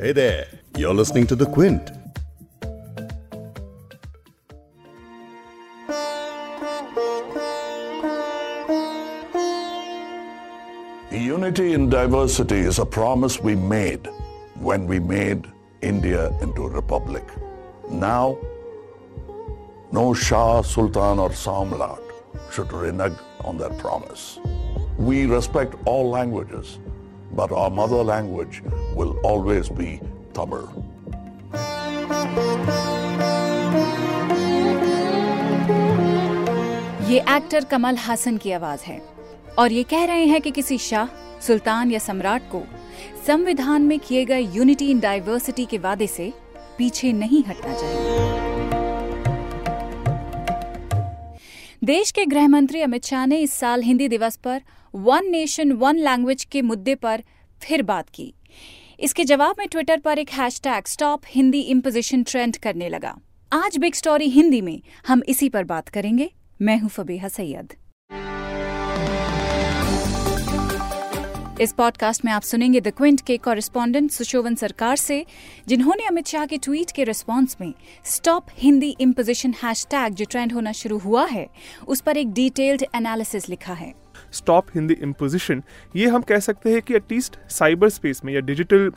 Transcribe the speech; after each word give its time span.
Hey 0.00 0.12
there, 0.12 0.46
you're 0.78 0.94
listening 0.94 1.26
to 1.26 1.36
The 1.36 1.44
Quint. 1.44 1.90
Unity 11.12 11.74
in 11.74 11.90
diversity 11.90 12.60
is 12.60 12.78
a 12.78 12.86
promise 12.86 13.42
we 13.42 13.54
made 13.54 14.08
when 14.54 14.86
we 14.86 14.98
made 14.98 15.46
India 15.82 16.34
into 16.40 16.62
a 16.62 16.70
republic. 16.70 17.28
Now, 17.90 18.38
no 19.92 20.14
Shah, 20.14 20.62
Sultan, 20.62 21.18
or 21.18 21.28
Samrat 21.28 22.00
should 22.50 22.72
renege 22.72 23.18
on 23.44 23.58
that 23.58 23.76
promise. 23.76 24.38
We 24.96 25.26
respect 25.26 25.74
all 25.84 26.08
languages, 26.08 26.78
but 27.32 27.52
our 27.52 27.70
mother 27.70 28.02
language 28.04 28.62
will 28.94 29.18
always 29.24 29.68
be 29.70 30.00
Tamil. 30.32 30.68
ये 37.10 37.20
actor 37.28 37.64
Kamal 37.64 37.96
Haasan 37.96 38.36
की 38.36 38.50
आवाज़ 38.52 38.84
है 38.84 39.00
और 39.58 39.72
ये 39.72 39.82
कह 39.82 40.04
रहे 40.04 40.24
हैं 40.26 40.40
कि 40.40 40.50
किसी 40.50 40.78
शाह, 40.78 41.06
सुल्तान 41.46 41.90
या 41.90 41.98
सम्राट 41.98 42.42
को 42.50 42.62
संविधान 43.26 43.82
में 43.82 43.98
किए 43.98 44.24
गए 44.24 44.40
यूनिटी 44.40 44.90
इन 44.90 45.00
डाइवर्सिटी 45.00 45.64
के 45.66 45.78
वादे 45.78 46.06
से 46.06 46.32
पीछे 46.78 47.12
नहीं 47.12 47.42
हटना 47.44 47.74
चाहिए 47.74 48.48
देश 51.84 52.10
के 52.10 52.24
गृह 52.26 52.48
मंत्री 52.48 52.80
अमित 52.80 53.04
शाह 53.04 53.26
ने 53.26 53.38
इस 53.40 53.52
साल 53.52 53.82
हिंदी 53.82 54.08
दिवस 54.08 54.36
पर 54.36 54.60
वन 54.94 55.30
नेशन, 55.30 55.72
वन 55.72 55.96
लैंग्वेज 55.96 56.44
के 56.44 56.62
मुद्दे 56.62 56.94
पर 56.94 57.22
फिर 57.62 57.82
बात 57.82 58.08
की। 58.08 58.34
इसके 59.00 59.24
जवाब 59.24 59.56
में 59.58 59.68
ट्विटर 59.68 59.98
पर 59.98 60.18
एक 60.18 60.30
hashtag 60.30 60.86
stop 60.86 61.22
Hindi 61.26 61.60
imposition 61.60 62.22
trend 62.22 62.56
करने 62.56 62.88
लगा। 62.88 63.16
आज 63.52 63.76
बिग 63.76 63.94
स्टोरी 63.94 64.28
हिंदी 64.28 64.60
में, 64.60 64.80
हम 65.06 65.22
इसी 65.28 65.48
पर 65.48 65.64
बात 65.64 65.88
करेंगे। 65.88 66.30
मैं 66.62 66.78
हूँ 66.78 66.88
फबीहा 66.88 67.28
सैयद। 67.28 67.74
इस 71.60 71.72
पॉडकास्ट 71.72 72.24
में 72.24 72.32
आप 72.32 72.42
सुनेंगे 72.42 72.80
द 72.80 72.88
क्विंट 72.88 73.20
के 73.20 73.36
कॉरेस्पॉन्डेंट 73.36 74.10
सुशोभन 74.10 74.54
सरकार 74.54 74.96
से, 74.96 75.26
जिन्होंने 75.68 76.06
अमित 76.06 76.26
शाह 76.26 76.46
के 76.46 76.58
ट्वीट 76.58 76.90
के 76.90 77.04
रिस्पॉन्स 77.04 77.56
में 77.60 77.74
स्टॉप 78.04 78.46
हिंदी 78.58 78.96
इम्पोजिशन 79.00 79.54
हैशटैग 79.62 80.14
जो 80.14 80.24
ट्रेंड 80.24 80.52
होना 80.52 80.72
शुरू 80.72 80.98
हुआ 80.98 81.26
है, 81.26 81.46
उस 81.88 82.00
पर 82.00 82.16
एक 82.16 82.32
डिटेल्ड 82.32 82.84
एनालिसिस 82.94 83.48
लिखा 83.48 83.74
है। 83.74 83.92
स्टॉप 84.32 84.66
हिंदी 84.74 84.94
इम्पोजिशन 84.94 85.62
ये 85.96 86.06
हम 86.06 86.22
कह 86.22 86.38
सकते 86.38 86.70
हैं 86.70 86.82
कि 86.82 86.94
एटलीस्ट 86.94 87.36
साइबर 87.50 87.88
स्पेस 87.88 88.20
में 88.24 88.34
या 88.34 88.40
डिजिटल 88.40 88.92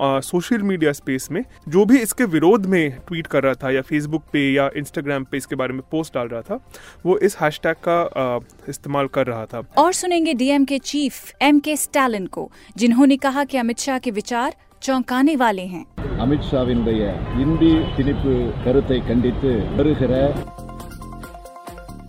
सोशल 0.00 0.62
मीडिया 0.62 0.92
स्पेस 0.92 1.28
में 1.32 1.44
जो 1.68 1.84
भी 1.84 1.98
इसके 1.98 2.24
विरोध 2.24 2.66
में 2.66 2.98
ट्वीट 3.08 3.26
कर 3.26 3.42
रहा 3.42 3.54
था 3.54 3.70
या 3.70 3.80
फेसबुक 3.80 4.22
पे 4.32 4.52
या 4.52 4.70
इंस्टाग्राम 4.76 5.24
पे 5.24 5.36
इसके 5.36 5.56
बारे 5.56 5.72
में 5.72 5.82
पोस्ट 5.90 6.14
डाल 6.14 6.28
रहा 6.28 6.42
था 6.42 6.66
वो 7.06 7.18
इस 7.18 7.36
हैशटैग 7.36 7.76
का 7.88 8.02
आ, 8.02 8.38
इस्तेमाल 8.68 9.06
कर 9.06 9.26
रहा 9.26 9.46
था। 9.46 9.62
और 9.78 9.92
सुनेंगे 9.92 10.34
डीएम 10.34 10.64
के 10.64 10.78
चीफ 10.78 11.32
एम 11.42 11.58
के 11.60 11.76
स्टालिन 11.76 12.26
को 12.26 12.52
जिन्होंने 12.76 13.16
कहा 13.16 13.44
कि 13.44 13.58
अमित 13.58 13.78
शाह 13.78 13.98
के 13.98 14.10
विचार 14.10 14.54
चौंकाने 14.82 15.36
वाले 15.36 15.62
हैं। 15.62 16.18
अमित 16.18 16.40
शाह 16.40 16.62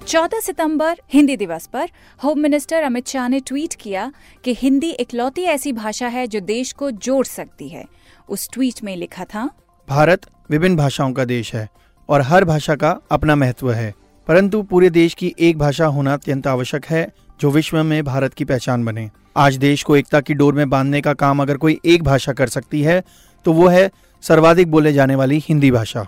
14 0.08 0.39
सितंबर, 0.39 1.00
हिंदी 1.14 1.36
दिवस 1.38 1.66
पर 1.67 1.89
होम 2.20 2.39
मिनिस्टर 2.39 2.84
अमित 2.84 3.08
शाह 3.08 3.28
ने 3.28 3.39
ट्वीट 3.39 3.73
किया 3.73 4.12
कि 4.44 4.53
हिंदी 4.53 4.89
इकलौती 4.92 5.44
ऐसी 5.44 5.72
भाषा 5.73 6.08
है 6.08 6.25
जो 6.28 6.39
देश 6.39 6.72
को 6.72 6.89
जोड़ 6.92 7.25
सकती 7.25 7.70
है। 7.70 7.84
उस 8.30 8.47
ट्वीट 8.53 8.84
में 8.84 8.95
लिखा 8.95 9.23
था, 9.23 9.50
भारत 9.88 10.28
विभिन्न 10.50 10.75
भाषाओं 10.75 11.14
का 11.14 11.25
देश 11.25 11.53
है 11.56 11.67
और 12.09 12.22
हर 12.22 12.45
भाषा 12.45 12.75
का 12.75 12.97
अपना 13.12 13.36
महत्व 13.36 13.72
है, 13.72 13.94
परंतु 14.28 14.62
पूरे 14.64 14.89
देश 14.89 15.14
की 15.14 15.34
एक 15.40 15.57
भाषा 15.57 15.85
होना 15.88 16.13
अत्यंत 16.13 16.47
आवश्यक 16.47 16.85
है 16.85 17.07
जो 17.40 17.51
विश्व 17.51 17.84
में 17.84 18.03
भारत 18.03 18.34
की 18.34 18.46
पहचान 18.46 18.85
बने। 18.85 19.09
आज 19.38 19.57
देश 19.57 19.84
को 19.84 19.96
एकता 19.96 20.22
की 20.22 20.34
डोर 20.34 20.53
में 20.53 20.69
बांधने 20.69 21.01
का 21.01 21.13
काम 21.16 21.41
अगर 21.41 21.57
कोई 21.57 21.80
एक 21.85 22.03
भाषा 22.03 22.34
कर 22.34 22.47
सकती 22.50 22.81
है 22.81 23.03
तो 23.46 23.53
वो 23.53 23.68
है 23.68 23.90
सर्वाधिक 24.24 24.72
बोले 24.72 24.94
जाने 24.94 25.16
वाली 25.16 25.44
हिंदी 25.47 25.72
भाषा। 25.72 26.07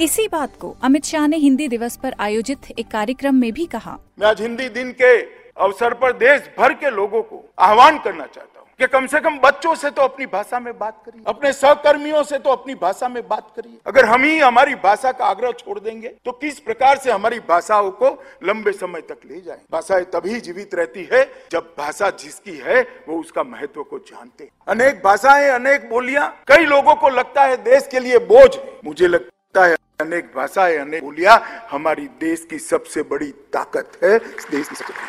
इसी 0.00 0.26
बात 0.28 0.50
को 0.56 0.70
अमित 0.82 1.04
शाह 1.04 1.26
ने 1.26 1.36
हिंदी 1.36 1.66
दिवस 1.68 1.96
पर 1.96 2.14
आयोजित 2.20 2.70
एक 2.70 2.90
कार्यक्रम 2.90 3.34
में 3.34 3.52
भी 3.52 3.64
कहा। 3.66 3.96
मैं 4.18 4.26
आज 4.26 4.40
हिंदी 4.40 4.68
दिन 4.68 4.90
के 4.92 5.16
अवसर 5.56 5.94
पर 5.94 6.12
देश 6.18 6.48
भर 6.58 6.72
के 6.72 6.90
लोगों 6.90 7.22
को 7.22 7.42
आह्वान 7.58 7.98
करना 7.98 8.26
चाहता 8.26 8.60
हूँ 8.60 8.66
कि 8.80 8.86
कम 8.86 9.06
से 9.06 9.20
कम 9.20 9.38
बच्चों 9.38 9.74
से 9.74 9.90
तो 9.90 10.02
अपनी 10.02 10.26
भाषा 10.26 10.60
में 10.60 10.72
बात 10.78 11.02
करिए, 11.06 11.22
अपने 11.26 11.52
सहकर्मियों 11.52 12.22
से 12.22 12.38
तो 12.38 12.50
अपनी 12.50 12.74
भाषा 12.74 13.08
में 13.08 13.22
बात 13.28 13.50
करिए। 13.56 13.78
अगर 13.86 14.04
हम 14.04 14.24
ही 14.24 14.38
हमारी 14.38 14.74
भाषा 14.76 15.12
का 15.12 15.24
आग्रह 15.26 15.52
छोड़ 15.54 15.78
देंगे 15.80 16.08
तो 16.24 16.32
किस 16.34 16.60
प्रकार 16.60 16.98
से 16.98 17.10
हमारी 17.10 17.38
भाषाओं 17.48 17.90
को 17.92 18.10
लंबे 18.44 18.72
समय 18.74 19.00
तक 19.00 19.26
ले 19.26 19.40
जाए? 19.40 19.58
भाषाएँ 19.72 20.04
तभी 20.12 20.40
जीवित 20.40 20.74
रहती 20.74 21.08
है 21.12 21.24
जब 21.52 21.74
भाषा 21.78 22.10
जिसकी 22.12 22.56
है, 22.58 22.80
वो 23.08 23.18
उसका 23.20 23.42
महत्व 23.44 23.82
को 23.82 23.98
जानते 24.00 24.48
अनेक 24.68 25.02
भाषाएँ, 25.04 25.48
अनेक 25.50 25.90
बोलियाँ 25.90 26.30
कई 26.48 26.64
लोगों 26.66 26.94
को 26.94 27.08
लगता 27.10 27.44
है 27.44 27.56
देश 27.64 27.88
के 27.90 28.00
लिए 28.00 28.18
बोझ 28.30 28.50
मुझे 28.84 29.08
लगता 29.08 29.64
है 29.64 29.76
अनेक 30.00 30.24
भाषाएँ, 30.34 30.76
अनेक 30.78 31.02
बोलिया 31.02 31.32
हमारी 31.70 32.04
देश 32.20 32.46
की 32.50 32.58
सबसे 32.58 33.02
बड़ी 33.02 33.30
ताकत 33.52 33.98
है 34.02 34.18
देश 34.18 34.68
की 34.68 34.74
सबसे 34.74 34.84
बड़ी 34.84 35.08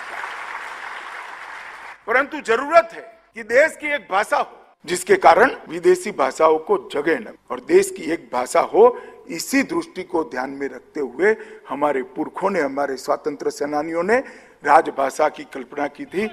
परंतु 2.08 2.40
ज़रूरत 2.48 2.90
है 2.94 3.02
कि 3.36 3.44
देश 3.44 3.76
की 3.82 3.94
एक 3.96 4.08
भाषा 4.12 4.38
हो, 4.38 4.58
जिसके 4.86 5.16
कारण 5.18 5.52
विदेशी 5.70 6.12
भाषाओं 6.12 6.58
को 6.68 6.78
जगह 6.94 7.20
न 7.20 7.34
और 7.52 7.60
देश 7.68 7.92
की 7.98 8.12
एक 8.12 8.30
भाषा 8.34 8.62
हो, 8.64 8.98
इसी 9.30 9.62
दृष्टि 9.64 10.04
को 10.04 10.24
ध्यान 10.24 10.50
में 10.50 10.68
रखते 10.68 11.00
हुए 11.00 11.36
हमारे 11.70 12.04
पुरखों 12.16 12.50
ने, 12.50 12.62
हमारे 12.62 12.98
स्वतंत्र 12.98 13.50
सेनानियों 13.52 14.04
ने 14.04 14.18
राजभाषा 14.64 15.30
की 15.30 15.44
कल्पना 15.54 15.88
की 15.90 16.06
थी। 16.06 16.26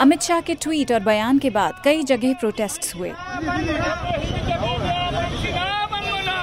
अमित 0.00 0.20
शाह 0.22 0.40
के 0.40 0.54
ट्वीट 0.54 0.92
और 0.92 1.00
बयान 1.00 1.38
के 1.38 1.50
बाद 1.50 1.80
कई 1.84 2.02
जगह 2.04 2.34
प्रोटेस्ट 2.34 2.94
हुए। 2.96 3.12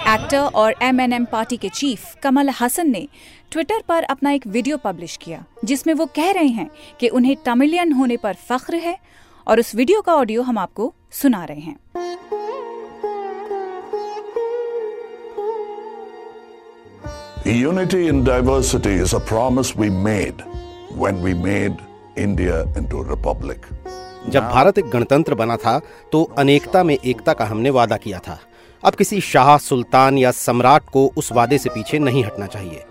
एक्टर 0.07 0.37
और 0.55 0.75
एमएनएम 0.83 1.23
पार्टी 1.25 1.55
के 1.57 1.69
चीफ 1.69 2.03
कमल 2.23 2.49
हसन 2.59 2.89
ने 2.89 3.07
ट्विटर 3.51 3.81
पर 3.87 4.03
अपना 4.03 4.31
एक 4.31 4.45
वीडियो 4.47 4.77
पब्लिश 4.77 5.15
किया 5.21 5.43
जिसमें 5.65 5.93
वो 5.93 6.05
कह 6.15 6.31
रहे 6.31 6.47
हैं 6.59 6.69
कि 6.99 7.07
उन्हें 7.09 7.35
तमिलियन 7.45 7.91
होने 7.93 8.17
पर 8.17 8.35
फख्र 8.49 8.75
है 8.85 8.97
और 9.47 9.59
उस 9.59 9.73
वीडियो 9.75 10.01
का 10.01 10.15
ऑडियो 10.15 10.41
हम 10.41 10.57
आपको 10.57 10.93
सुना 11.21 11.43
रहे 11.45 11.61
हैं 11.61 11.75
Unity 17.47 17.99
in 18.07 18.23
diversity 18.25 18.93
is 19.03 19.13
a 19.13 19.19
promise 19.27 19.69
we 19.75 19.89
made 19.89 20.41
when 20.97 21.21
we 21.21 21.33
made 21.35 21.77
India 22.17 22.65
into 22.77 22.97
a 22.97 23.05
republic. 23.05 23.71
जब 24.29 24.43
भारत 24.43 24.77
एक 24.77 24.89
गणतंत्र 24.89 25.35
बना 25.35 25.55
था 25.57 25.79
तो 26.11 26.23
अनेकता 26.37 26.83
में 26.83 26.95
एकता 26.95 27.33
का 27.33 27.45
हमने 27.45 27.69
वादा 27.69 27.97
किया 27.97 28.19
था 28.19 28.39
अब 28.83 28.95
किसी 28.95 29.19
शाह 29.21 29.57
सुल्तान 29.57 30.17
या 30.17 30.31
सम्राट 30.31 30.89
को 30.89 31.05
उस 31.17 31.31
वादे 31.31 31.57
से 31.57 31.69
पीछे 31.69 31.99
नहीं 31.99 32.23
हटना 32.23 32.45
चाहिए। 32.47 32.83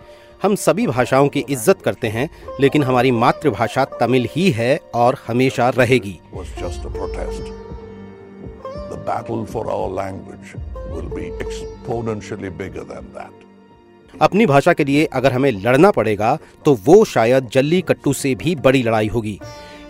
हम 0.43 0.55
सभी 0.55 0.87
भाषाओं 0.87 1.29
की 1.29 1.41
इज़्ज़त 1.41 1.83
करते 1.83 2.09
हैं 2.09 2.29
लेकिन 2.61 2.83
हमारी 2.83 3.11
मातृभाषा 3.11 3.85
तमिल 4.01 4.29
ही 4.31 4.51
है 4.51 4.77
और 4.95 5.17
हमेशा 5.27 5.69
रहेगी. 5.69 6.19
अपनी 14.15 14.47
भाषा 14.47 14.73
के 14.73 14.85
लिए 14.85 15.05
अगर 15.05 15.33
हमें 15.33 15.51
लड़ना 15.53 15.91
पड़ेगा 15.91 16.39
तो 16.65 16.75
वो 16.85 17.05
शायद 17.05 17.49
जल्ली 17.53 17.81
कट्टू 17.81 18.13
से 18.13 18.35
भी 18.35 18.55
बड़ी 18.57 18.83
लड़ाई 18.83 19.09
होगी। 19.09 19.39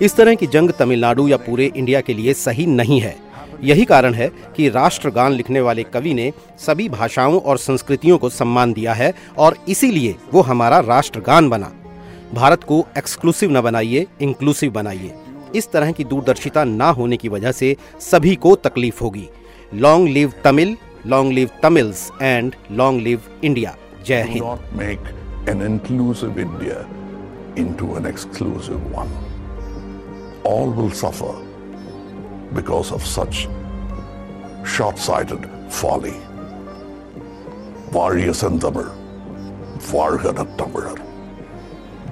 इस 0.02 0.16
तरह 0.16 0.34
की 0.34 0.46
जंग 0.46 0.70
तमिलनाडु 0.70 1.28
या 1.28 1.36
पूरे 1.36 1.72
इंडिया 1.76 2.00
के 2.00 2.14
लिए 2.14 2.34
सही 2.34 2.66
नहीं 2.66 3.00
है। 3.00 3.16
यही 3.62 3.84
कारण 3.84 4.14
है 4.14 4.28
कि 4.56 4.68
राष्ट्रगान 4.68 5.32
लिखने 5.32 5.60
वाले 5.60 5.82
कवि 5.82 6.14
ने 6.14 6.32
सभी 6.58 6.88
भाषाओं 6.88 7.40
और 7.40 7.58
संस्कृतियों 7.58 8.18
को 8.18 8.28
सम्मान 8.28 8.72
दिया 8.72 8.92
है 8.92 9.14
और 9.38 9.56
इसीलिए 9.68 10.16
वो 10.34 10.40
हमारा 10.40 10.80
राष्ट्रगान 10.80 11.48
बना। 11.48 11.72
भारत 12.34 12.64
को 12.64 12.86
एक्सक्लूसिव 12.98 13.50
न 13.50 13.60
बनाइए 13.60 14.06
इंक्लूसिव 14.20 14.72
बनाइए। 14.72 15.14
इस 15.54 15.70
तरह 15.72 15.92
की 15.92 16.04
दूरदर्शिता 16.04 16.64
ना 16.64 16.90
होने 16.90 17.16
की 17.16 17.28
वजह 17.28 17.52
से 17.52 17.76
सभी 18.00 18.34
को 18.34 18.54
तकलीफ़ 18.54 19.04
होगी। 19.04 19.28
Long 19.74 20.08
live 20.08 20.32
Tamil 20.44 20.76
long 21.06 21.32
live 21.32 21.50
Tamils 21.62 22.10
and 22.22 22.54
long 22.72 23.02
live 23.02 23.20
India 23.44 23.76
जय 24.06 24.22
हिंद। 24.22 24.58
into 27.56 27.96
an 27.96 28.06
exclusive 28.06 28.80
one. 28.92 29.10
All 30.44 30.70
will 30.72 30.90
suffer 30.90 31.45
because 32.52 32.92
of 32.92 33.04
such 33.06 33.48
short 34.66 34.98
sighted 34.98 35.50
folly. 35.70 36.16
வாழிய 37.92 38.30
தமிழ் 38.64 38.92
வாழ்க 39.90 40.32
நத்தமிழர் 40.38 41.02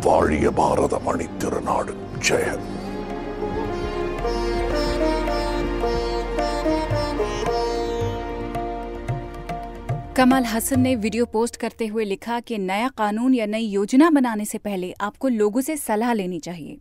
Varya 0.05 0.51
Bharata 0.53 0.99
Mani 1.05 1.27
திருநாடு 1.41 1.93
Jayan. 2.27 2.63
कमल 10.17 10.45
हसन 10.45 10.81
ने 10.81 10.95
वीडियो 10.97 11.25
पोस्ट 11.27 11.57
करते 11.57 11.87
हुए 11.87 12.05
लिखा 12.05 12.39
कि 12.49 12.59
नया 12.59 12.89
कानून 12.99 13.35
या 13.35 13.47
नई 13.47 13.65
योजना 13.69 14.11
बनाने 14.11 14.45
से 14.45 14.59
पहले 14.67 14.93
आपको 15.01 15.29
लोगों 15.29 15.61
से 15.61 15.77
सलाह 15.77 16.13
लेनी 16.13 16.39
चाहिए 16.41 16.79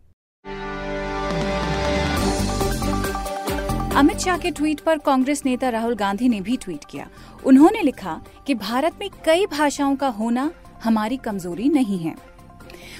अमित 3.96 4.18
शाह 4.18 4.38
के 4.38 4.50
ट्वीट 4.50 4.80
पर 4.80 4.98
कांग्रेस 4.98 5.42
नेता 5.46 5.68
राहुल 5.68 5.94
गांधी 5.94 6.28
ने 6.28 6.40
भी 6.40 6.56
ट्वीट 6.56 6.84
किया। 6.90 7.06
उन्होंने 7.46 7.82
लिखा 7.82 8.20
कि 8.46 8.54
भारत 8.54 8.92
में 9.00 9.08
कई 9.24 9.46
भाषाओं 9.46 9.96
का 9.96 10.08
होना 10.08 10.50
हमारी 10.84 11.16
कमज़ोरी 11.16 11.68
नहीं 11.68 11.98
है। 11.98 12.14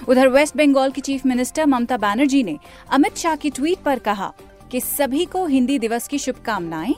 उधर 0.08 0.28
वेस्ट 0.28 0.56
बंगाल 0.56 0.90
की 0.90 1.00
चीफ 1.00 1.26
मिनिस्टर 1.26 1.66
ममता 1.66 1.96
बनर्जी 1.96 2.42
ने 2.42 2.58
अमित 2.90 3.16
शाह 3.16 3.36
की 3.36 3.50
ट्वीट 3.50 3.78
पर 3.78 3.98
कहा 3.98 4.32
कि 4.70 4.80
सभी 4.80 5.24
को 5.24 5.46
हिंदी 5.46 5.78
दिवस 5.78 6.08
की 6.08 6.18
शुभकामनाएँ 6.18 6.94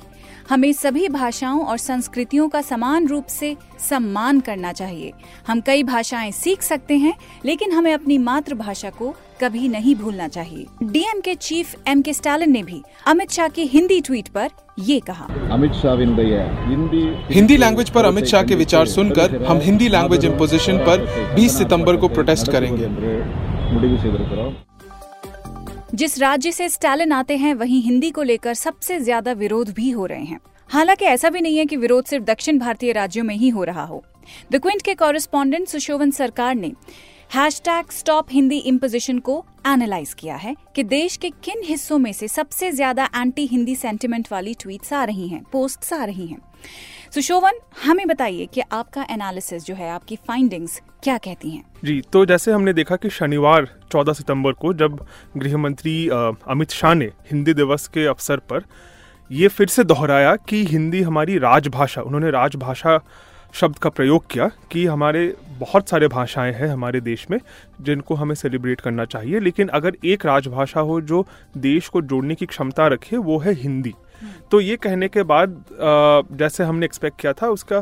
हमें 0.50 0.72
सभी 0.72 1.08
भाषाओं 1.08 1.60
और 1.60 1.78
संस्कृतियों 1.78 2.48
का 2.48 2.60
समान 2.62 3.06
रूप 3.08 3.26
से 3.26 3.56
सम्मान 3.80 4.40
करना 4.40 4.72
चाहिए। 4.72 5.12
हम 5.46 5.60
कई 5.60 5.82
भाषाएँ 5.82 6.30
सीख 6.32 6.62
सकते 6.62 6.96
हैं 6.96 7.14
लेकिन 7.44 7.72
हमें 7.72 7.92
अपनी 7.94 8.18
मातृभाषा 8.18 8.90
को 8.90 9.14
कभी 9.40 9.68
नहीं 9.68 9.94
भूलना 9.96 10.28
चाहिए। 10.28 10.66
डीएम 10.82 11.20
के 11.20 11.34
चीफ 11.34 11.74
एम 11.88 12.02
के 12.02 12.12
स्टालिन 12.12 12.50
ने 12.52 12.62
भी 12.62 12.82
अमित 13.06 13.30
शाह 13.30 13.48
के 13.48 13.62
हिंदी 13.64 14.00
ट्वीट 14.00 14.28
पर 14.28 14.48
ये 14.78 15.00
कहा। 15.00 15.26
अमित 15.52 15.72
शाह 15.72 15.96
हिंदी 17.30 17.56
लैंग्वेज 17.56 17.90
पर 17.90 18.04
अमित 18.04 18.24
शाह 18.24 18.42
के 18.42 18.54
विचार 18.54 18.86
सुनकर 18.86 19.44
हम 19.44 19.60
हिंदी 19.60 19.88
लैंग्वेज 19.88 20.24
इम्पोजिशन 20.24 20.78
पर 20.78 21.06
20 21.36 21.58
सितंबर 21.58 21.96
को 21.96 22.08
प्रोटेस्ट 22.08 22.50
करेंगे। 22.52 22.86
जिस 25.94 26.18
राज्य 26.18 26.50
से 26.52 26.68
स्टालिन 26.68 27.12
आते 27.12 27.36
हैं, 27.36 27.52
वहीं 27.54 27.80
हिंदी 27.82 28.10
को 28.10 28.22
लेकर 28.22 28.54
सबसे 28.54 28.98
ज़्यादा 29.00 29.32
विरोध 29.32 29.68
भी 29.74 29.90
हो 29.90 30.06
रहे 30.06 30.24
हैं। 30.24 30.38
हालाँकि 30.70 31.04
ऐसा 31.04 31.28
भी 31.30 31.40
नहीं 31.40 31.58
है 31.58 31.66
कि 31.66 31.76
विरोध 31.76 32.04
सिर्फ़ 32.04 32.24
दक्षिण 32.24 32.58
भारतीय 32.58 32.92
राज्यों 32.92 33.24
में 33.24 33.34
ही 33.34 33.48
हो 33.48 33.64
रहा 33.64 33.84
हो। 33.84 34.02
द 34.52 34.60
क्विंट 34.62 34.82
के 34.82 34.94
कॉरेस्पॉन्डेंट 34.94 35.68
सुशोभन 35.68 36.10
सरकार 36.10 36.54
ने 36.54 36.72
हैशटैग 37.34 37.90
स्टॉप 37.90 38.26
हिंदी 38.30 38.58
इम्पोजिशन 38.58 39.18
को 39.18 39.44
एनालाइज 39.66 40.14
किया 40.14 40.36
है 40.36 40.54
कि 40.76 40.82
देश 40.84 41.16
के 41.16 41.30
किन 41.44 41.62
हिस्सों 41.64 41.98
में 41.98 42.12
से 42.12 42.28
सबसे 42.28 42.70
ज़्यादा 42.72 43.08
एंटी 43.16 43.46
हिंदी 43.46 43.74
सेंटिमेंट 43.76 44.28
वाली 44.32 44.54
ट्वीट्स 44.54 44.92
आ 44.92 45.04
रही 45.04 45.28
हैं 45.28 45.42
पोस्ट्स 45.52 45.92
आ 45.92 46.04
रही 46.04 46.26
हैं। 46.26 46.38
सुशोभन 47.14 47.58
हमें 47.84 48.06
बताइए 48.08 48.46
कि 48.46 48.60
आपका 48.60 49.06
एनालिसिस 49.10 49.64
जो 49.64 49.74
है, 49.74 49.90
आपकी 49.90 50.16
फाइंडिंग्स 50.16 50.80
क्या 51.02 51.16
कहती 51.18 51.50
हैं? 51.50 51.64
जी 51.84 52.00
तो 52.12 52.24
जैसे 52.26 52.52
हमने 52.52 52.72
देखा 52.72 52.96
कि 52.96 53.10
शनिवार 53.10 53.68
14 53.92 54.14
सितंबर 54.14 54.52
को 54.52 54.72
जब 54.74 55.06
गृह 55.36 55.56
मंत्री 55.56 56.08
अमित 56.08 56.70
शाह 56.70 56.94
ने 56.94 57.06
हिंदी 57.30 57.54
दिवस 57.54 57.86
के 57.88 58.06
अवसर 58.06 58.38
पर 58.50 58.64
ये 59.30 59.48
फिर 59.48 59.68
से 59.68 59.84
दोहराया 59.84 60.34
कि 60.38 60.64
हिंदी 60.64 61.02
हमारी 61.02 61.38
राजभाषा, 61.38 62.02
उन्होंने 62.02 62.30
राजभाषा 62.30 63.00
शब्द 63.54 63.78
का 63.78 63.90
प्रयोग 63.90 64.26
किया 64.30 64.50
कि 64.72 64.84
हमारे 64.86 65.34
बहुत 65.58 65.88
सारे 65.88 66.08
भाषाएँ 66.08 66.52
हैं 66.52 66.68
हमारे 66.68 67.00
देश 67.00 67.26
में 67.30 67.38
जिनको 67.80 68.14
हमें 68.14 68.34
सेलिब्रेट 68.34 68.80
करना 68.80 69.04
चाहिए, 69.04 69.40
लेकिन 69.40 69.68
अगर 69.68 69.96
एक 70.04 70.26
राजभाषा 70.26 70.80
हो 70.80 71.00
जो 71.00 71.26
देश 71.56 71.88
को 71.88 72.02
जोड़ने 72.02 72.34
की 72.34 72.46
क्षमता 72.46 72.86
रखे, 72.86 73.16
वो 73.16 73.38
है 73.38 73.54
हिंदी। 73.54 73.94
तो 74.50 74.60
ये 74.60 74.76
कहने 74.76 75.08
के 75.08 75.22
बाद 75.22 75.64
जैसे 76.32 76.64
हमने 76.64 76.86
एक्सपेक्ट 76.86 77.20
किया 77.20 77.32
था 77.32 77.48
उसका 77.48 77.80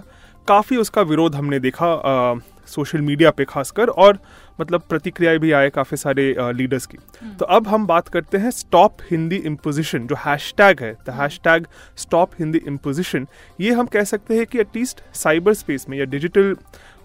काफ़ी 0.49 0.77
उसका 0.77 1.03
विरोध 1.03 1.35
हमने 1.35 1.59
देखा 1.61 2.41
सोशल 2.69 3.01
मीडिया 3.01 3.31
पे 3.31 3.45
खासकर 3.45 3.89
और 3.89 4.19
मतलब 4.59 4.83
प्रतिक्रियाएँ 4.89 5.39
भी 5.39 5.51
आए 5.53 5.71
काफ़ी 5.71 5.97
सारे 5.97 6.35
लीडर्स 6.53 6.87
की। 6.87 6.99
तो 7.39 7.45
अब 7.47 7.69
हम 7.69 7.87
बात 7.87 8.09
करते 8.09 8.39
हैं 8.39 8.51
स्टॉप 8.51 8.99
हिंदी 9.11 9.37
इम्पोजिशन 9.37 10.07
जो 10.07 10.17
हैशटैग 10.17 10.81
है। 10.81 10.93
The 11.07 11.11
hashtag 11.11 11.67
stop 11.97 12.31
Hindi 12.39 12.59
imposition 12.67 13.27
ये 13.61 13.73
हम 13.73 13.87
कह 13.87 14.05
सकते 14.05 14.37
हैं 14.37 14.47
कि 14.47 14.61
एटलीस्ट 14.61 15.03
साइबर 15.15 15.55
स्पेस 15.55 15.87
में 15.89 15.99
या 15.99 16.05
डिजिटल 16.07 16.55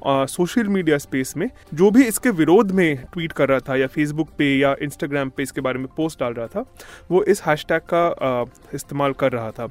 सोशल 0.07 0.67
मीडिया 0.67 0.97
स्पेस 0.97 1.33
में 1.37 1.49
जो 1.73 1.91
भी 1.91 2.03
इसके 2.03 2.29
विरोध 2.29 2.71
में 2.71 3.05
ट्वीट 3.13 3.31
कर 3.31 3.49
रहा 3.49 3.59
था 3.59 3.75
या 3.75 3.87
फेसबुक 3.87 4.29
पे 4.37 4.57
या 4.57 4.75
इंस्टाग्राम 4.81 5.29
पे 5.29 5.43
इसके 5.43 5.61
बारे 5.61 5.79
में 5.79 5.87
पोस्ट 5.97 6.19
डाल 6.19 6.33
रहा 6.33 6.47
था 6.47 6.65
वो 7.11 7.23
इस 7.23 7.41
हैशटैग 7.43 7.81
का 7.93 8.45
इस्तेमाल 8.73 9.13
कर 9.13 9.31
रहा 9.31 9.51
था। 9.51 9.67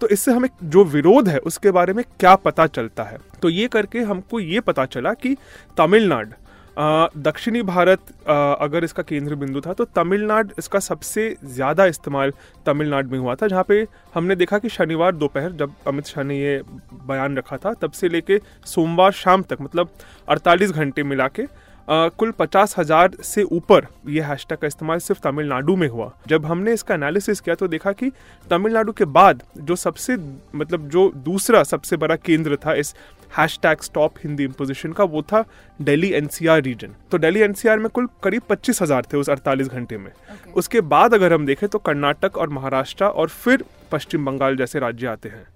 तो 0.00 0.08
इससे 0.08 0.32
हमें 0.32 0.48
जो 0.64 0.84
विरोध 0.84 1.28
है 1.28 1.38
उसके 1.38 1.70
बारे 1.70 1.92
में 1.92 2.04
क्या 2.20 2.34
पता 2.34 2.66
चलता 2.66 3.02
है? 3.02 3.18
तो 3.42 3.48
ये 3.48 3.68
करके 3.68 4.00
हमको 4.00 4.40
ये 4.40 4.60
पता 4.60 4.84
चला 4.84 5.14
कि 5.14 5.36
तमिलनाडु 5.76 6.30
दक्षिणी 6.78 7.60
भारत 7.62 8.10
अगर 8.28 8.84
इसका 8.84 9.02
केंद्र 9.02 9.34
बिंदु 9.34 9.60
था 9.60 9.72
तो 9.72 9.84
तमिलनाडु 9.96 10.54
इसका 10.58 10.78
सबसे 10.80 11.24
ज़्यादा 11.44 11.86
इस्तेमाल 11.86 12.32
तमिलनाडु 12.66 13.10
में 13.10 13.18
हुआ 13.18 13.34
था, 13.34 13.46
जहाँ 13.48 13.64
पे 13.68 13.86
हमने 14.14 14.36
देखा 14.36 14.58
कि 14.58 14.68
शनिवार 14.68 15.14
दोपहर 15.16 15.52
जब 15.52 15.72
अमित 15.86 16.06
शाह 16.06 16.24
ने 16.24 16.38
ये 16.38 16.60
बयान 17.08 17.36
रखा 17.38 17.56
था, 17.56 17.72
तब 17.74 17.92
से 17.92 18.08
लेके 18.08 18.40
सोमवार 18.66 19.12
शाम 19.12 19.42
तक 19.42 19.60
मतलब 19.60 19.88
48 20.28 20.70
घंटे 20.70 21.02
मिला 21.04 21.28
के 21.30 21.46
कुल 21.88 22.30
पचास 22.30 22.74
हज़ार 22.78 23.10
से 23.24 23.42
ऊपर 23.42 23.86
ये 24.08 24.22
हैशटैग 24.22 24.58
का 24.58 24.66
इस्तेमाल 24.66 24.98
सिर्फ़ 24.98 25.20
तमिलनाडु 25.22 25.76
में 25.76 25.86
हुआ। 25.88 26.10
जब 26.28 26.46
हमने 26.46 26.72
इसका 26.72 26.94
एनालिसिस 26.94 27.40
किया 27.40 27.54
तो 27.54 27.68
देखा 27.68 27.92
कि 27.92 28.10
तमिलनाडु 28.50 28.92
के 28.92 29.04
बाद 29.06 29.42
जो 29.58 29.76
सबसे 29.76 30.16
मतलब 30.54 30.88
जो 30.88 31.10
दूसरा 31.24 31.62
सबसे 31.64 31.96
बड़ा 31.96 32.16
केंद्र 32.16 32.56
था 32.66 32.74
इस 32.74 32.94
hash 33.38 33.58
tag 33.62 33.80
stop 33.82 34.14
Hindi 34.24 34.44
imposition 34.44 34.92
का 34.92 35.04
वो 35.04 35.22
था 35.22 35.44
दिल्ली 35.80 36.12
एनसीआर 36.12 36.62
रीजन 36.62 36.94
तो 37.10 37.18
दिल्ली 37.18 37.40
एनसीआर 37.40 37.78
में 37.78 37.88
कुल 37.90 38.08
करीब 38.22 38.42
पच्चीस 38.48 38.82
हज़ार 38.82 39.06
थे 39.12 39.16
उस 39.16 39.28
48 39.30 39.68
घंटे 39.68 39.98
में। 39.98 40.10
Okay. 40.10 40.54
उसके 40.54 40.80
बाद 40.82 41.14
अगर 41.14 41.32
हम 41.32 41.46
देखें 41.46 41.68
तो 41.68 41.78
कर्नाटक 41.80 42.36
और 42.36 42.48
महाराष्ट्र 42.50 43.04
और 43.04 43.28
फिर 43.28 43.64
पश्चिम 43.92 44.24
बंगाल 44.26 44.56
जैसे 44.56 44.78
राज्य 44.78 45.06
आते 45.06 45.28
हैं। 45.28 45.46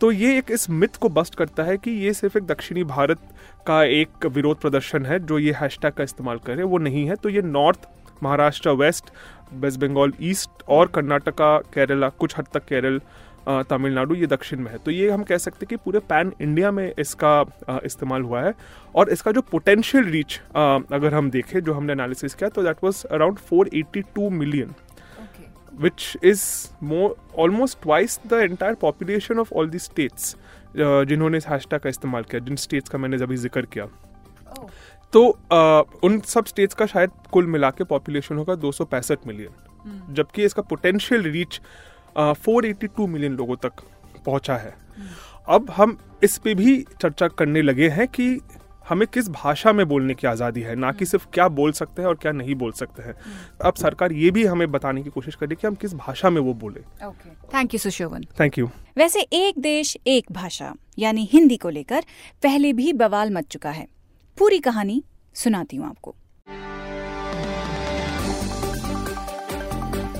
तो 0.00 0.10
ये 0.12 0.36
एक 0.38 0.50
इस 0.50 0.68
मिथ 0.70 0.96
को 1.00 1.08
बस्ट 1.10 1.34
करता 1.34 1.62
है 1.62 1.76
कि 1.76 1.90
ये 2.04 2.12
सिर्फ़ 2.14 2.38
एक 2.38 2.44
दक्षिणी 2.46 2.84
भारत 2.86 3.18
का 3.66 3.82
एक 3.84 4.26
विरोध 4.28 4.60
प्रदर्शन 4.60 5.06
है, 5.06 5.18
जो 5.20 5.38
ये 5.38 5.52
हैशटैग 5.52 5.92
का 5.92 6.04
इस्तेमाल 6.04 6.38
करे 6.46 6.62
वो 6.64 6.78
नहीं 6.78 7.06
है। 7.08 7.16
तो 7.16 7.28
ये 7.28 7.42
north 7.42 7.88
Maharashtra 8.22 8.70
west 8.72 9.10
west 9.54 9.80
Bengal 9.80 10.12
east 10.22 10.62
और 10.68 10.86
कर्नाटका, 10.94 11.58
केरला, 11.74 12.08
कुछ 12.10 12.38
हद 12.38 12.46
तक 12.54 12.64
केरल 12.64 13.00
तमिलनाडु, 13.70 14.14
ये 14.14 14.26
दक्षिण 14.26 14.60
में 14.60 14.70
है। 14.70 14.78
तो 14.78 14.90
ये 14.90 15.10
हम 15.10 15.22
कह 15.22 15.38
सकते 15.38 15.64
हैं 15.64 15.68
कि 15.68 15.76
पूरे 15.76 15.98
पैन 16.08 16.32
इंडिया 16.40 16.70
में 16.70 16.92
इसका 16.98 17.80
इस्तेमाल 17.84 18.22
हुआ 18.22 18.42
है 18.42 18.52
और 18.94 19.10
इसका 19.10 19.32
जो 19.32 19.40
पोटेंशियल 19.42 20.04
रीच 20.06 20.40
अगर 20.56 21.14
हम 21.14 21.30
देखें, 21.30 21.58
जो 21.60 21.72
हमने 21.72 21.92
एनालिसिस 21.92 22.34
किया 22.34 22.48
तो 22.50 22.62
that 22.62 22.84
was 22.84 23.04
around 23.06 23.38
482 23.50 24.30
million 24.32 24.74
which 25.84 26.06
is 26.30 26.40
more 26.82 27.08
almost 27.42 27.76
twice 27.82 28.14
the 28.30 28.38
entire 28.46 28.76
population 28.80 29.38
of 29.42 29.52
all 29.52 29.68
these 29.74 29.84
states 29.84 30.34
uh, 30.34 31.04
जिन्होंने 31.04 31.38
इस 31.38 31.46
हैशटैग 31.48 31.80
का 31.80 31.88
इस्तेमाल 31.88 32.22
किया 32.30 32.40
जिन 32.46 32.56
स्टेट्स 32.64 32.88
का 32.90 32.98
मैंने 32.98 33.22
अभी 33.22 33.36
ज़िक्र 33.36 33.66
किया। 33.74 33.86
तो 35.12 35.22
uh, 35.52 36.04
उन 36.04 36.20
सब 36.26 36.46
स्टेट्स 36.46 36.74
का 36.74 36.86
शायद 36.86 37.10
कुल 37.32 37.46
मिला 37.46 37.70
के 37.70 37.84
पॉपुलेशन 37.92 38.36
होगा 38.36 38.54
दो 38.56 38.72
सौ 38.72 38.84
पैंसठ 38.86 39.26
मिलियन 39.26 40.14
जबकि 40.14 40.44
इसका 40.44 40.62
potential 40.70 41.22
reach 41.30 41.60
four 42.18 42.66
eighty 42.66 42.86
two 42.86 43.06
million 43.06 43.36
लोगों 43.36 43.56
तक 43.64 43.82
पहुँचा 44.26 44.56
है। 44.56 44.74
अब 45.48 45.70
हम 45.76 45.96
इस 46.24 46.36
पे 46.38 46.54
भी 46.54 46.76
चर्चा 47.00 47.28
करने 47.28 47.62
लगे 47.62 47.88
हैं 47.88 48.06
कि 48.08 48.28
हमें 48.90 49.06
किस 49.08 49.28
भाषा 49.30 49.72
में 49.72 49.86
बोलने 49.88 50.14
की 50.14 50.26
आज़ादी 50.26 50.60
है? 50.60 50.74
ना 50.76 50.90
कि 50.92 51.06
सिर्फ़ 51.06 51.26
क्या 51.34 51.46
बोल 51.50 51.72
सकते 51.72 52.02
हैं 52.02 52.08
और 52.08 52.14
क्या 52.14 52.32
नहीं 52.32 52.54
बोल 52.54 52.72
सकते 52.72 53.02
हैं। 53.02 53.14
अब 53.64 53.74
सरकार 53.74 54.12
ये 54.12 54.30
भी 54.30 54.44
हमें 54.44 54.70
बताने 54.72 55.02
की 55.02 55.10
कोशिश 55.10 55.34
करे 55.34 55.56
कि 55.56 55.66
हम 55.66 55.74
किस 55.74 55.94
भाषा 55.96 56.30
में 56.30 56.40
वो 56.40 56.54
बोले। 56.54 56.80
Thank 57.54 57.74
you 57.74 57.78
Sushobhan 57.78 58.24
thank 58.40 58.58
you 58.58 58.70
वैसे 58.98 59.20
एक 59.20 59.58
देश 59.58 59.96
एक 60.06 60.32
भाषा 60.32 60.74
यानी 60.98 61.28
हिंदी 61.32 61.56
को 61.56 61.68
लेकर 61.68 62.04
पहले 62.42 62.72
भी 62.72 62.92
बवाल 62.94 63.30
मच 63.30 63.46
चुका 63.50 63.70
है। 63.70 63.86
पूरी 64.38 64.58
कहानी 64.58 65.02
सुनाती 65.34 65.76
हूँ 65.76 65.88
आपको। 65.88 66.14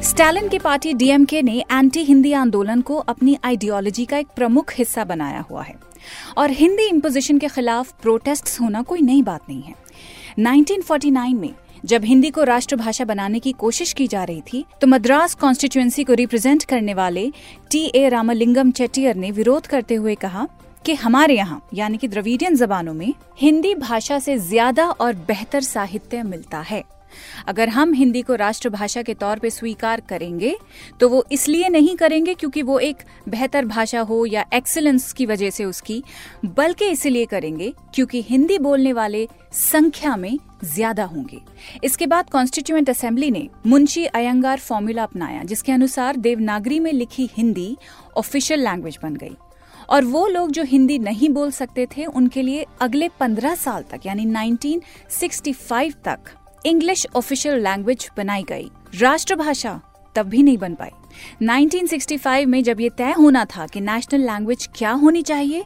स्टालिन 0.03 0.49
की 0.49 0.59
पार्टी 0.59 0.93
डीएमके 0.95 1.43
ने 1.43 1.59
एंटी 1.73 2.03
हिंदी 2.05 2.33
आंदोलन 2.33 2.81
को 2.81 2.97
अपनी 3.09 3.39
आइडियोलॉजी 3.45 4.05
का 4.05 4.19
एक 4.19 4.29
प्रमुख 4.37 4.73
हिस्सा 4.75 5.05
बनाया 5.05 5.41
हुआ 5.41 5.63
है। 5.63 5.75
और 6.37 6.51
हिंदी 6.53 6.89
इम्पोजिशन 6.89 7.39
के 7.39 7.49
खिलाफ 7.49 7.93
प्रोटेस्ट 8.03 8.61
होना 8.61 8.83
कोई 8.83 9.01
नई 9.03 9.23
बात 9.23 9.49
नहीं 9.49 9.63
है। 9.63 9.75
1949 10.41 11.35
में 11.35 11.53
जब 11.85 12.05
हिंदी 12.05 12.31
को 12.31 12.43
राष्ट्रभाषा 12.45 13.05
बनाने 13.05 13.39
की 13.39 13.53
कोशिश 13.53 13.93
की 13.93 14.07
जा 14.07 14.25
रही 14.25 14.41
थी 14.43 14.65
तो 14.81 14.87
मद्रास 14.87 15.35
कॉन्स्टिट्यूएंसी 15.35 16.05
को 16.05 16.15
रिप्रेजेंट 16.15 16.65
करने 16.65 16.95
वाले 16.95 17.31
टी 17.71 17.85
ए 17.87 18.09
रामलिंगम 18.09 18.71
चेटियर 18.71 19.17
ने 19.17 19.31
विरोध 19.31 19.67
करते 19.67 19.95
हुए 19.95 20.15
कहा 20.17 20.47
कि 20.85 20.95
हमारे 20.95 21.35
यहाँ, 21.37 21.61
यानी 21.75 21.97
कि 21.97 22.09
द्रविडियन 22.09 22.55
जबानों 22.57 22.95
में, 22.95 23.13
हिंदी 23.39 23.75
भाषा 23.75 24.19
से 24.19 24.37
ज़्यादा 24.39 24.87
और 24.87 25.15
बेहतर 25.29 25.61
साहित्य 25.63 26.23
मिलता 26.23 26.61
है। 26.61 26.83
अगर 27.49 27.69
हम 27.69 27.93
हिंदी 27.93 28.23
को 28.23 28.35
राष्ट्रभाषा 28.35 29.03
के 29.03 29.15
तौर 29.15 29.39
पे 29.39 29.51
स्वीकार 29.51 30.01
करेंगे 30.01 30.55
तो 31.01 31.09
वो 31.09 31.25
इसलिए 31.33 31.69
नहीं 31.69 31.97
करेंगे 31.97 32.35
क्योंकि 32.35 32.63
वो 32.63 32.79
एक 32.81 33.03
बेहतर 33.29 33.65
भाषा 33.65 34.01
हो 34.01 34.25
या 34.27 34.45
एक्सीलेंस 34.55 35.13
की 35.13 35.27
वजह 35.27 35.51
से 35.51 35.65
उसकी, 35.65 36.03
बल्कि 36.47 36.89
इसलिए 36.89 37.25
करेंगे 37.27 37.73
क्योंकि 37.95 38.23
हिंदी 38.23 38.59
बोलने 38.59 38.93
वाले 38.93 39.27
संख्या 39.53 40.17
में 40.17 40.39
ज़्यादा 40.65 41.05
होंगे। 41.05 41.41
इसके 41.85 42.07
बाद 42.07 42.31
कॉन्स्टिट्यूएंट 42.31 42.91
असेंबली 42.91 43.31
ने 43.31 43.49
मुंशी 43.67 44.05
अयंगार 44.07 44.59
फॉर्मूला 44.59 45.03
अपनाया, 45.03 45.43
जिसके 45.43 45.73
अनुसार 45.73 46.17
देवनागरी 46.19 46.79
में 46.81 46.93
लिखी 46.93 47.29
हिंदी 47.33 47.77
ऑफिशियल 48.17 48.65
लैंग्वेज 48.65 48.99
बन 49.03 49.15
गई। 49.15 49.37
और 49.89 50.05
वो 50.05 50.27
लोग 50.27 50.51
जो 50.51 50.63
हिंदी 50.63 50.99
नहीं 50.99 51.29
बोल 51.29 51.51
सकते 51.51 51.87
थे, 51.87 52.05
उनके 52.05 52.43
लिए 52.43 52.67
अगले 52.81 53.09
15 53.21 53.55
साल 53.55 53.85
तक, 53.91 54.07
यानी 54.07 54.27
1965 54.27 55.95
तक 56.05 56.31
इंग्लिश 56.67 57.07
ऑफिशियल 57.17 57.63
लैंग्वेज 57.63 58.09
बनाई 58.17 58.43
गई। 58.43 58.71
राष्ट्रभाषा 58.95 59.81
तब 60.15 60.27
भी 60.27 60.43
नहीं 60.43 60.59
बन 60.59 60.75
पाई। 60.75 60.91
1965 61.43 62.47
में 62.47 62.63
जब 62.63 62.81
ये 62.81 62.89
तय 62.89 63.13
होना 63.13 63.45
था 63.45 63.67
कि 63.67 63.81
नेशनल 63.81 64.21
लैंग्वेज 64.21 64.69
क्या 64.77 64.91
होनी 64.93 65.23
चाहिए, 65.23 65.65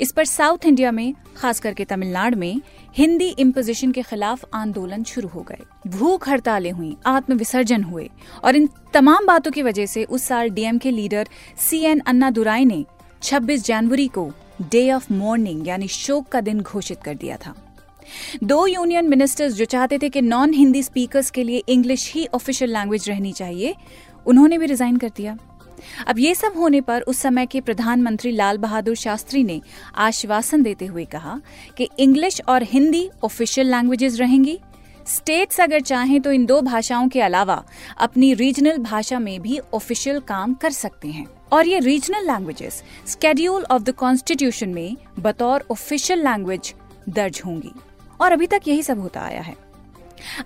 इस 0.00 0.12
पर 0.12 0.24
साउथ 0.24 0.66
इंडिया 0.66 0.92
में, 0.92 1.14
खास 1.36 1.60
करके 1.60 1.84
तमिलनाडु 1.84 2.36
में, 2.36 2.60
हिंदी 2.96 3.28
इम्पोजिशन 3.28 3.92
के 3.92 4.02
खिलाफ 4.02 4.44
आंदोलन 4.54 5.02
शुरू 5.04 5.28
हो 5.28 5.40
गए। 5.40 5.58
भूख 5.86 6.28
हड़तालें 6.28 6.70
हुई, 6.72 6.96
आत्मविसर्जन 7.06 7.82
हुए 7.82 8.10
और 8.44 8.56
इन 8.56 8.68
तमाम 8.94 9.26
बातों 9.26 9.50
की 9.50 9.62
वजह 9.62 9.86
से 9.86 10.04
उस 10.04 10.22
साल 10.22 10.50
डीएम 10.50 10.78
के 10.78 10.90
लीडर 10.90 11.28
सी 11.58 11.80
एन 11.80 12.00
अन्ना 12.00 12.30
दुराई 12.30 12.64
ने 12.64 12.84
26 13.22 13.64
जनवरी 13.64 14.08
को 14.08 14.30
डे 14.62 14.90
ऑफ़ 14.92 15.12
मॉर्निंग 15.12 15.68
यानी 15.68 15.88
शोक 15.88 16.28
का 16.28 16.40
दिन 16.40 16.60
घोषित 16.60 17.02
कर 17.04 17.14
दिया 17.14 17.36
था। 17.36 17.54
दो 18.44 18.66
यूनियन 18.66 19.08
मिनिस्टर्स 19.08 19.54
जो 19.54 19.64
चाहते 19.64 19.98
थे 19.98 20.08
कि 20.08 20.20
नॉन 20.22 20.54
हिंदी 20.54 20.82
स्पीकर्स 20.82 21.30
के 21.30 21.44
लिए 21.44 21.62
इंग्लिश 21.68 22.12
ही 22.14 22.26
ऑफिशियल 22.34 22.72
लैंग्वेज 22.72 23.08
रहनी 23.08 23.32
चाहिए, 23.32 23.74
उन्होंने 24.26 24.58
भी 24.58 24.66
रिजाइन 24.66 24.96
कर 24.96 25.10
दिया। 25.16 25.36
अब 26.06 26.18
ये 26.18 26.34
सब 26.34 26.56
होने 26.56 26.80
पर 26.80 27.02
उस 27.02 27.18
समय 27.18 27.46
के 27.46 27.60
प्रधानमंत्री 27.60 28.30
लाल 28.32 28.58
बहादुर 28.58 28.94
शास्त्री 28.94 29.44
ने 29.44 29.60
आश्वासन 29.96 30.62
देते 30.62 30.86
हुए 30.86 31.04
कहा 31.04 31.40
कि 31.76 31.88
इंग्लिश 31.98 32.40
और 32.48 32.62
हिंदी 32.62 33.08
ऑफिशियल 33.24 33.70
लैंग्वेजेस 33.70 34.18
रहेंगी। 34.20 34.58
स्टेट्स 35.06 35.60
अगर 35.60 35.80
चाहें 35.80 36.20
तो 36.20 36.32
इन 36.32 36.44
दो 36.46 36.60
भाषाओं 36.60 37.08
के 37.08 37.20
अलावा 37.20 37.62
अपनी 37.98 38.32
रीजनल 38.34 38.78
भाषा 38.78 39.18
में 39.18 39.40
भी 39.42 39.58
ऑफिशियल 39.74 40.20
काम 40.20 40.54
कर 40.54 40.70
सकते 40.70 41.08
हैं। 41.08 41.26
और 41.52 41.66
ये 41.66 41.78
regional 41.78 42.26
languages 42.26 42.82
schedule 43.06 43.64
of 43.64 43.82
the 43.82 43.90
constitution 43.90 44.68
में 44.68 44.96
बतौर 45.18 45.64
ऑफिशियल 45.70 46.22
लैंग्वेज 46.24 46.74
दर्ज 47.08 47.40
होंगी। 47.46 47.72
और 48.20 48.32
अभी 48.32 48.46
तक 48.46 48.68
यही 48.68 48.82
सब 48.82 49.00
होता 49.00 49.20
आया 49.20 49.40
है। 49.40 49.54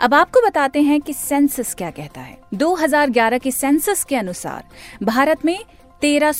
अब 0.01 0.15
आपको 0.15 0.41
बताते 0.41 0.83
हैं 0.83 1.01
कि 1.01 1.13
सेंसस 1.13 1.75
क्या 1.75 1.91
कहता 1.91 2.21
है। 2.21 2.39
2011 2.55 3.39
के 3.39 3.51
सेंसस 3.51 4.05
के 4.05 4.17
अनुसार, 4.17 4.65
भारत 5.03 5.45
में 5.45 5.59
तेरह 6.03 6.33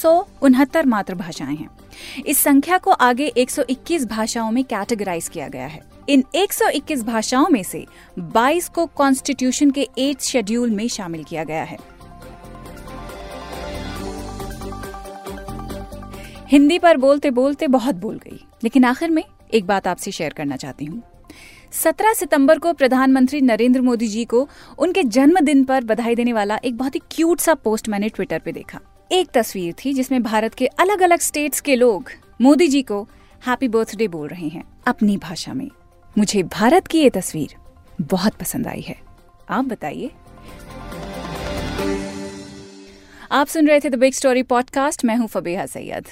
मातृभाषाएँ 0.87 1.57
हैं। 1.57 1.69
इस 2.27 2.39
संख्या 2.39 2.79
को 2.79 2.91
आगे 2.91 3.27
121 3.27 4.05
भाषाओं 4.07 4.51
में 4.51 4.63
कैटेगराइज 4.65 5.29
किया 5.29 5.49
गया 5.49 5.67
है। 5.67 5.81
इन 6.09 6.25
121 6.35 7.03
भाषाओं 7.03 7.47
में 7.49 7.63
से 7.63 7.85
22 8.19 8.69
को 8.69 8.87
कॉन्स्टिट्यूशन 8.87 9.71
के 9.71 9.89
एट 9.99 10.21
शेड्यूल 10.21 10.71
में 10.71 10.87
शामिल 10.89 11.25
किया 11.25 11.45
गया 11.45 11.63
है। 11.63 11.79
हिंदी 16.49 16.79
पर 16.79 16.97
बोलते 16.97 17.31
बोलते 17.31 17.67
बहुत 17.69 17.95
बोल 17.95 18.19
गई, 18.19 18.45
लेकिन 18.65 18.85
आखिर 18.85 19.11
में 19.11 19.25
एक 19.55 19.67
बात 19.67 19.87
आपसे 19.87 20.11
शेयर 20.11 20.33
करना 20.33 20.57
चाहती 20.57 20.85
हूँ। 20.85 21.03
17 21.75 22.15
सितंबर 22.15 22.59
को 22.59 22.73
प्रधानमंत्री 22.73 23.41
नरेंद्र 23.41 23.81
मोदी 23.81 24.09
जी 24.09 24.25
को 24.25 24.49
उनके 24.79 25.03
जन्मदिन 25.03 25.65
पर 25.65 25.85
बधाई 25.85 26.15
देने 26.15 26.33
वाला 26.33 26.57
एक 26.57 26.77
बहुत 26.77 26.95
ही 26.95 27.01
क्यूट 27.11 27.41
सा 27.41 27.55
पोस्ट 27.55 27.89
मैंने 27.89 28.09
ट्विटर 28.09 28.39
पे 28.39 28.53
देखा। 28.53 28.81
एक 29.13 29.31
तस्वीर 29.31 29.75
थी 29.85 29.93
जिसमें 29.93 30.23
भारत 30.23 30.55
के 30.55 30.67
अलग 30.67 31.03
अलग 31.03 31.21
स्टेट्स 31.21 31.61
के 31.61 31.77
लोग 31.77 32.11
मोदी 32.41 32.69
जी 32.69 32.83
को 32.83 33.09
हैप्पी 33.47 33.69
बर्थडे 33.69 34.09
बोल 34.09 34.29
रहे 34.29 34.49
हैं 34.49 34.65
अपनी 34.87 35.17
भाषा 35.17 35.55
में। 35.55 35.69
मुझे 36.19 36.43
भारत 36.43 36.87
की 36.87 36.99
ये 36.99 37.11
तस्वीर 37.11 37.57
बहुत 38.01 38.35
पसंद 38.35 38.67
आई 38.67 38.81
है। 38.81 39.01
आप 39.51 39.65
बताइए। 39.65 40.11
आप 43.31 43.47
सुन 43.47 43.69
रहे 43.69 43.81
थे 43.81 43.91
द 43.91 43.95
बिग 43.95 44.13
स्टोरी 44.13 44.43
पॉडकास्ट 44.43 45.05
मैं 45.05 45.17
हूँ 45.17 45.27
फबीहा 45.29 45.65
सैयद। 45.67 46.07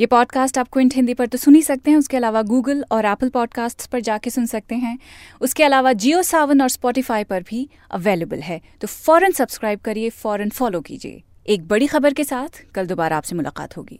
ये 0.00 0.06
पॉडकास्ट 0.06 0.58
आप 0.58 0.68
क्विंट 0.72 0.94
हिंदी 0.94 1.14
पर 1.14 1.26
तो 1.26 1.38
सुन 1.38 1.54
ही 1.54 1.62
सकते 1.62 1.90
हैं, 1.90 1.98
उसके 1.98 2.16
अलावा 2.16 2.42
गूगल 2.42 2.84
और 2.92 3.04
एप्पल 3.04 3.28
पॉडकास्ट 3.28 3.86
पर 3.86 4.00
जाके 4.00 4.30
सुन 4.30 4.46
सकते 4.46 4.74
हैं। 4.74 4.98
उसके 5.40 5.64
अलावा 5.64 5.92
जियो 5.92 6.22
सावन 6.22 6.60
और 6.62 6.68
स्पॉटिफाई 6.68 7.24
पर 7.24 7.42
भी 7.42 7.68
अवेलेबल 7.90 8.40
है। 8.40 8.60
तो 8.80 8.86
फ़ौरन 8.86 9.32
सब्सक्राइब 9.32 9.80
करिए, 9.80 10.10
फ़ौरन 10.10 10.50
फॉलो 10.50 10.80
कीजिए। 10.80 11.22
एक 11.46 11.68
बड़ी 11.68 11.86
खबर 11.86 12.14
के 12.14 12.24
साथ 12.24 12.62
कल 12.74 12.86
दोबारा 12.86 13.16
आपसे 13.16 13.36
मुलाकात 13.36 13.76
होगी। 13.76 13.98